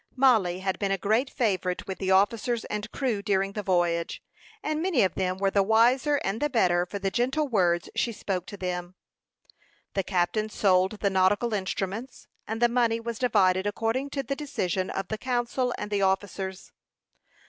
[0.15, 4.23] Mollie had been a great favorite with the officers and crew during the voyage,
[4.63, 8.11] and many of them were the wiser and the better for the gentle words she
[8.11, 8.95] spoke to them.
[9.93, 14.89] The captain sold the nautical instruments, and the money was divided according to the decision
[14.89, 16.71] of the council and officers.